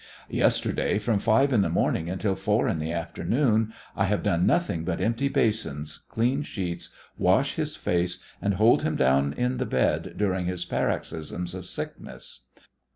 Yesterday 0.31 0.97
from 0.97 1.19
five 1.19 1.53
in 1.53 1.61
the 1.61 1.69
morning 1.69 2.09
until 2.09 2.35
four 2.35 2.67
in 2.67 2.79
the 2.79 2.91
afternoon 2.91 3.71
I 3.95 4.05
have 4.05 4.23
done 4.23 4.47
nothing 4.47 4.83
but 4.83 4.99
empty 4.99 5.27
basins, 5.27 5.99
clean 6.09 6.41
sheets, 6.41 6.89
wash 7.19 7.53
his 7.53 7.75
face, 7.75 8.17
and 8.41 8.55
hold 8.55 8.81
him 8.81 8.95
down 8.95 9.31
in 9.33 9.57
the 9.57 9.65
bed 9.67 10.15
during 10.17 10.45
his 10.47 10.65
paroxysms 10.65 11.53
of 11.53 11.67
sickness. 11.67 12.47